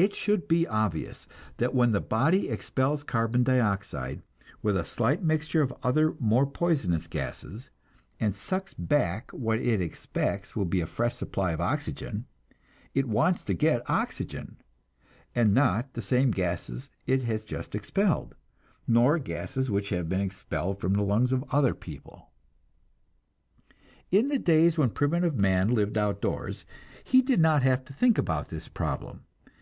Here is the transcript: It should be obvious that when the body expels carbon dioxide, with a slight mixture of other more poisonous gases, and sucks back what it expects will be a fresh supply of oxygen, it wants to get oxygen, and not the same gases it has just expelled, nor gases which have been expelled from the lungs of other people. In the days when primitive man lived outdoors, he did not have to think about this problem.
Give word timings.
It 0.00 0.14
should 0.14 0.46
be 0.46 0.64
obvious 0.64 1.26
that 1.56 1.74
when 1.74 1.90
the 1.90 2.00
body 2.00 2.48
expels 2.50 3.02
carbon 3.02 3.42
dioxide, 3.42 4.22
with 4.62 4.76
a 4.76 4.84
slight 4.84 5.24
mixture 5.24 5.60
of 5.60 5.74
other 5.82 6.14
more 6.20 6.46
poisonous 6.46 7.08
gases, 7.08 7.70
and 8.20 8.32
sucks 8.32 8.74
back 8.74 9.28
what 9.32 9.58
it 9.58 9.80
expects 9.80 10.54
will 10.54 10.66
be 10.66 10.80
a 10.80 10.86
fresh 10.86 11.16
supply 11.16 11.50
of 11.50 11.60
oxygen, 11.60 12.26
it 12.94 13.08
wants 13.08 13.42
to 13.42 13.54
get 13.54 13.90
oxygen, 13.90 14.58
and 15.34 15.52
not 15.52 15.94
the 15.94 16.00
same 16.00 16.30
gases 16.30 16.90
it 17.04 17.24
has 17.24 17.44
just 17.44 17.74
expelled, 17.74 18.36
nor 18.86 19.18
gases 19.18 19.68
which 19.68 19.88
have 19.88 20.08
been 20.08 20.20
expelled 20.20 20.80
from 20.80 20.94
the 20.94 21.02
lungs 21.02 21.32
of 21.32 21.44
other 21.50 21.74
people. 21.74 22.30
In 24.12 24.28
the 24.28 24.38
days 24.38 24.78
when 24.78 24.90
primitive 24.90 25.34
man 25.34 25.70
lived 25.70 25.98
outdoors, 25.98 26.64
he 27.02 27.20
did 27.20 27.40
not 27.40 27.64
have 27.64 27.84
to 27.86 27.92
think 27.92 28.16
about 28.16 28.46
this 28.50 28.68
problem. 28.68 29.24